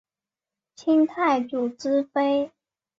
[0.75, 2.49] 清太祖之妃。